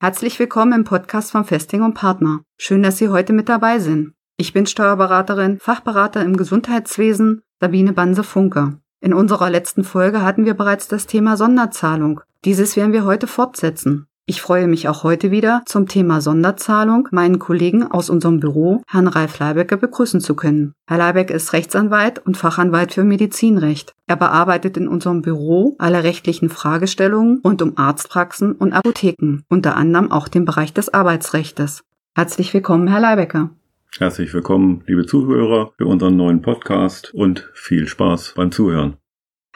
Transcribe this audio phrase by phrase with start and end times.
[0.00, 2.42] Herzlich willkommen im Podcast von Festing und Partner.
[2.56, 4.14] Schön, dass Sie heute mit dabei sind.
[4.36, 8.78] Ich bin Steuerberaterin, Fachberater im Gesundheitswesen, Sabine Banse-Funke.
[9.00, 12.20] In unserer letzten Folge hatten wir bereits das Thema Sonderzahlung.
[12.44, 14.06] Dieses werden wir heute fortsetzen.
[14.30, 19.08] Ich freue mich auch heute wieder, zum Thema Sonderzahlung meinen Kollegen aus unserem Büro, Herrn
[19.08, 20.74] Ralf Leibecker, begrüßen zu können.
[20.86, 23.94] Herr Leibeck ist Rechtsanwalt und Fachanwalt für Medizinrecht.
[24.06, 30.12] Er bearbeitet in unserem Büro alle rechtlichen Fragestellungen rund um Arztpraxen und Apotheken, unter anderem
[30.12, 31.84] auch den Bereich des Arbeitsrechtes.
[32.14, 33.48] Herzlich willkommen, Herr Leibecker.
[33.96, 38.98] Herzlich willkommen, liebe Zuhörer, für unseren neuen Podcast und viel Spaß beim Zuhören.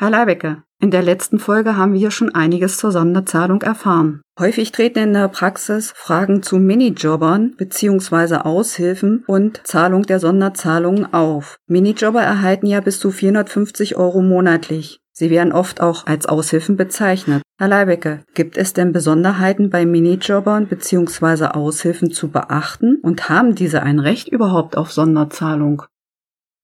[0.02, 4.20] Herr Leibecker, in der letzten Folge haben wir schon einiges zur Sonderzahlung erfahren.
[4.36, 8.38] Häufig treten in der Praxis Fragen zu Minijobbern bzw.
[8.38, 11.54] Aushilfen und Zahlung der Sonderzahlungen auf.
[11.68, 14.98] Minijobber erhalten ja bis zu 450 Euro monatlich.
[15.12, 17.42] Sie werden oft auch als Aushilfen bezeichnet.
[17.60, 21.44] Herr Leibecke, gibt es denn Besonderheiten bei Minijobbern bzw.
[21.44, 25.84] Aushilfen zu beachten und haben diese ein Recht überhaupt auf Sonderzahlung?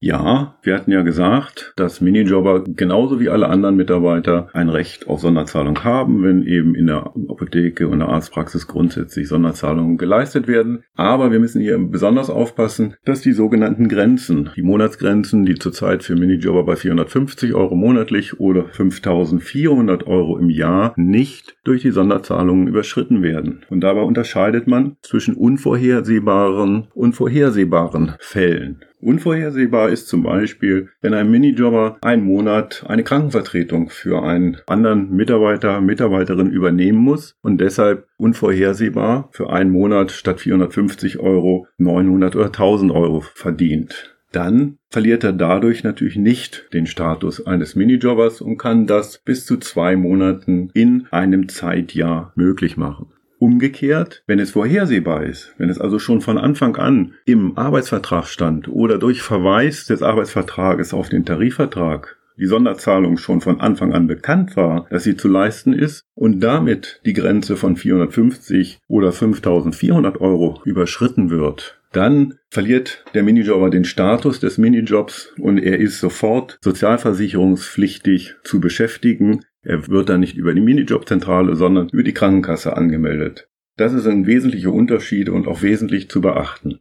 [0.01, 5.19] Ja, wir hatten ja gesagt, dass Minijobber genauso wie alle anderen Mitarbeiter ein Recht auf
[5.19, 10.85] Sonderzahlung haben, wenn eben in der Apotheke und der Arztpraxis grundsätzlich Sonderzahlungen geleistet werden.
[10.95, 16.15] Aber wir müssen hier besonders aufpassen, dass die sogenannten Grenzen, die Monatsgrenzen, die zurzeit für
[16.15, 23.25] Minijobber bei 450 Euro monatlich oder 5400 Euro im Jahr nicht durch die Sonderzahlungen überschritten
[23.25, 23.65] werden.
[23.69, 28.85] Und dabei unterscheidet man zwischen unvorhersehbaren und vorhersehbaren Fällen.
[29.01, 35.81] Unvorhersehbar ist zum Beispiel, wenn ein Minijobber einen Monat eine Krankenvertretung für einen anderen Mitarbeiter,
[35.81, 42.91] Mitarbeiterin übernehmen muss und deshalb unvorhersehbar für einen Monat statt 450 Euro 900 oder 1000
[42.91, 44.17] Euro verdient.
[44.33, 49.59] Dann verliert er dadurch natürlich nicht den Status eines Minijobbers und kann das bis zu
[49.59, 53.13] zwei Monaten in einem Zeitjahr möglich machen.
[53.39, 58.69] Umgekehrt, wenn es vorhersehbar ist, wenn es also schon von Anfang an im Arbeitsvertrag stand
[58.69, 64.57] oder durch Verweis des Arbeitsvertrages auf den Tarifvertrag die Sonderzahlung schon von Anfang an bekannt
[64.57, 70.61] war, dass sie zu leisten ist und damit die Grenze von 450 oder 5400 Euro
[70.65, 78.37] überschritten wird, dann verliert der Minijobber den Status des Minijobs und er ist sofort sozialversicherungspflichtig
[78.45, 83.51] zu beschäftigen, er wird dann nicht über die Minijobzentrale, sondern über die Krankenkasse angemeldet.
[83.77, 86.79] Das ist ein wesentlicher Unterschied und auch wesentlich zu beachten.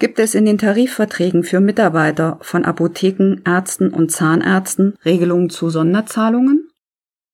[0.00, 6.70] Gibt es in den Tarifverträgen für Mitarbeiter von Apotheken, Ärzten und Zahnärzten Regelungen zu Sonderzahlungen?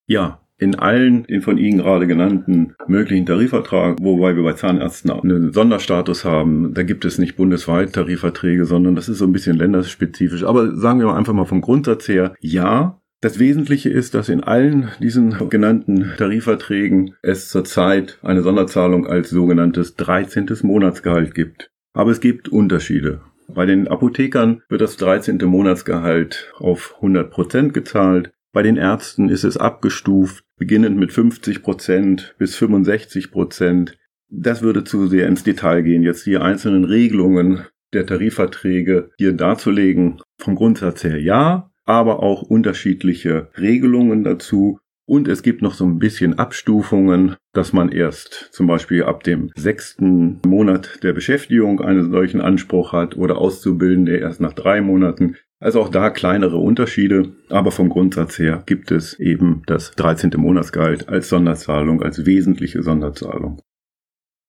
[0.07, 5.53] Ja, in allen den von Ihnen gerade genannten möglichen Tarifverträgen, wobei wir bei Zahnärzten einen
[5.53, 10.43] Sonderstatus haben, da gibt es nicht bundesweit Tarifverträge, sondern das ist so ein bisschen länderspezifisch.
[10.43, 14.91] Aber sagen wir einfach mal vom Grundsatz her, ja, das Wesentliche ist, dass in allen
[14.99, 20.47] diesen genannten Tarifverträgen es zurzeit eine Sonderzahlung als sogenanntes 13.
[20.61, 21.71] Monatsgehalt gibt.
[21.93, 23.21] Aber es gibt Unterschiede.
[23.47, 25.37] Bei den Apothekern wird das 13.
[25.45, 28.31] Monatsgehalt auf 100 Prozent gezahlt.
[28.51, 33.97] Bei den Ärzten ist es abgestuft, beginnend mit 50 Prozent bis 65 Prozent.
[34.29, 40.21] Das würde zu sehr ins Detail gehen, jetzt die einzelnen Regelungen der Tarifverträge hier darzulegen.
[40.37, 44.79] Vom Grundsatz her ja, aber auch unterschiedliche Regelungen dazu.
[45.07, 49.51] Und es gibt noch so ein bisschen Abstufungen, dass man erst zum Beispiel ab dem
[49.55, 55.35] sechsten Monat der Beschäftigung einen solchen Anspruch hat oder Auszubildende erst nach drei Monaten.
[55.59, 60.31] Also auch da kleinere Unterschiede, aber vom Grundsatz her gibt es eben das 13.
[60.37, 63.61] Monatsgehalt als Sonderzahlung, als wesentliche Sonderzahlung.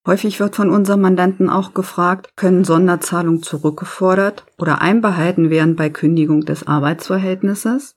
[0.06, 6.42] Häufig wird von unserem Mandanten auch gefragt, können Sonderzahlungen zurückgefordert oder einbehalten werden bei Kündigung
[6.44, 7.96] des Arbeitsverhältnisses?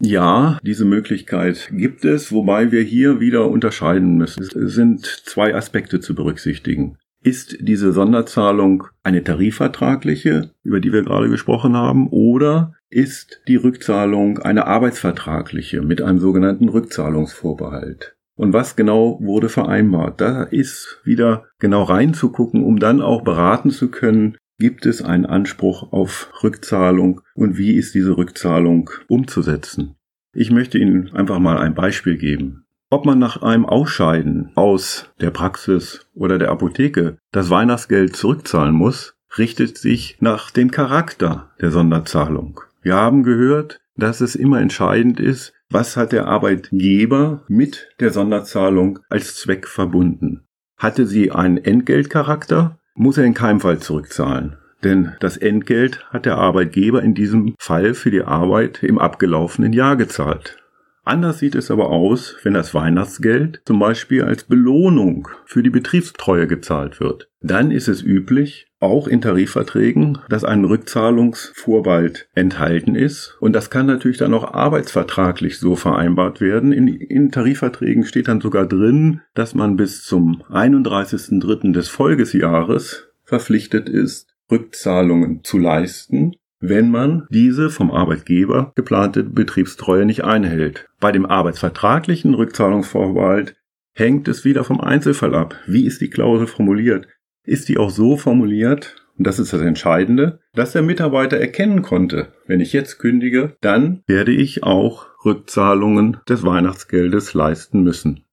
[0.00, 4.42] Ja, diese Möglichkeit gibt es, wobei wir hier wieder unterscheiden müssen.
[4.42, 6.98] Es sind zwei Aspekte zu berücksichtigen.
[7.22, 14.38] Ist diese Sonderzahlung eine tarifvertragliche, über die wir gerade gesprochen haben, oder ist die Rückzahlung
[14.38, 18.17] eine arbeitsvertragliche mit einem sogenannten Rückzahlungsvorbehalt?
[18.38, 20.20] Und was genau wurde vereinbart.
[20.20, 25.92] Da ist wieder genau reinzugucken, um dann auch beraten zu können, gibt es einen Anspruch
[25.92, 29.96] auf Rückzahlung und wie ist diese Rückzahlung umzusetzen.
[30.32, 32.64] Ich möchte Ihnen einfach mal ein Beispiel geben.
[32.90, 39.14] Ob man nach einem Ausscheiden aus der Praxis oder der Apotheke das Weihnachtsgeld zurückzahlen muss,
[39.36, 42.60] richtet sich nach dem Charakter der Sonderzahlung.
[42.80, 49.00] Wir haben gehört, dass es immer entscheidend ist, was hat der Arbeitgeber mit der Sonderzahlung
[49.10, 50.46] als Zweck verbunden.
[50.78, 54.56] Hatte sie einen Entgeltcharakter, muss er in keinem Fall zurückzahlen.
[54.84, 59.96] Denn das Entgelt hat der Arbeitgeber in diesem Fall für die Arbeit im abgelaufenen Jahr
[59.96, 60.56] gezahlt.
[61.04, 66.46] Anders sieht es aber aus, wenn das Weihnachtsgeld zum Beispiel als Belohnung für die Betriebstreue
[66.46, 67.28] gezahlt wird.
[67.40, 73.36] Dann ist es üblich, auch in Tarifverträgen, dass ein Rückzahlungsvorbehalt enthalten ist.
[73.40, 76.72] Und das kann natürlich dann auch arbeitsvertraglich so vereinbart werden.
[76.72, 81.72] In, in Tarifverträgen steht dann sogar drin, dass man bis zum 31.03.
[81.72, 90.24] des Folgesjahres verpflichtet ist, Rückzahlungen zu leisten wenn man diese vom Arbeitgeber geplante Betriebstreue nicht
[90.24, 90.88] einhält.
[91.00, 93.54] Bei dem arbeitsvertraglichen Rückzahlungsvorbehalt
[93.94, 95.56] hängt es wieder vom Einzelfall ab.
[95.66, 97.06] Wie ist die Klausel formuliert?
[97.48, 102.28] Ist die auch so formuliert, und das ist das Entscheidende, dass der Mitarbeiter erkennen konnte,
[102.46, 108.26] wenn ich jetzt kündige, dann werde ich auch Rückzahlungen des Weihnachtsgeldes leisten müssen.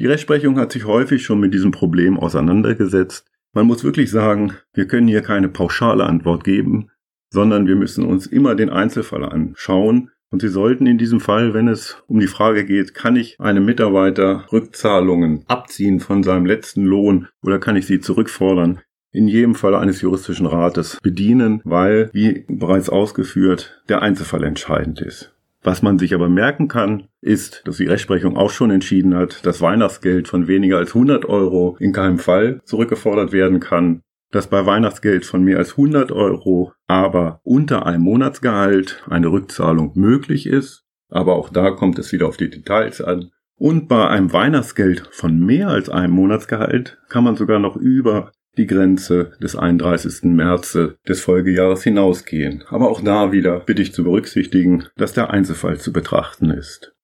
[0.00, 3.30] Die Rechtsprechung hat sich häufig schon mit diesem Problem auseinandergesetzt.
[3.52, 6.90] Man muss wirklich sagen, wir können hier keine pauschale Antwort geben,
[7.30, 10.10] sondern wir müssen uns immer den Einzelfall anschauen.
[10.30, 13.64] Und Sie sollten in diesem Fall, wenn es um die Frage geht, kann ich einem
[13.64, 18.80] Mitarbeiter Rückzahlungen abziehen von seinem letzten Lohn oder kann ich sie zurückfordern,
[19.12, 25.32] in jedem Fall eines juristischen Rates bedienen, weil, wie bereits ausgeführt, der Einzelfall entscheidend ist.
[25.62, 29.60] Was man sich aber merken kann, ist, dass die Rechtsprechung auch schon entschieden hat, dass
[29.60, 35.24] Weihnachtsgeld von weniger als 100 Euro in keinem Fall zurückgefordert werden kann dass bei Weihnachtsgeld
[35.24, 40.84] von mehr als 100 Euro, aber unter einem Monatsgehalt eine Rückzahlung möglich ist.
[41.08, 43.30] Aber auch da kommt es wieder auf die Details an.
[43.58, 48.66] Und bei einem Weihnachtsgeld von mehr als einem Monatsgehalt kann man sogar noch über die
[48.66, 50.24] Grenze des 31.
[50.24, 52.64] März des Folgejahres hinausgehen.
[52.68, 56.94] Aber auch da wieder bitte ich zu berücksichtigen, dass der Einzelfall zu betrachten ist.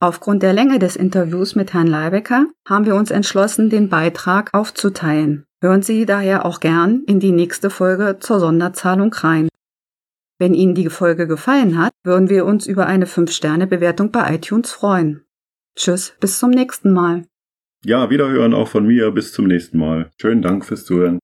[0.00, 5.46] Aufgrund der Länge des Interviews mit Herrn Leibecker haben wir uns entschlossen, den Beitrag aufzuteilen.
[5.62, 9.48] Hören Sie daher auch gern in die nächste Folge zur Sonderzahlung rein.
[10.40, 15.24] Wenn Ihnen die Folge gefallen hat, würden wir uns über eine 5-Sterne-Bewertung bei iTunes freuen.
[15.76, 17.26] Tschüss, bis zum nächsten Mal.
[17.84, 19.12] Ja, wiederhören auch von mir.
[19.12, 20.10] Bis zum nächsten Mal.
[20.20, 21.20] Schönen Dank fürs Zuhören.